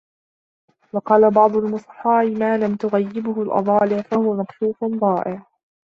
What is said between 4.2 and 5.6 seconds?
مَكْشُوفٌ ضَائِعٌ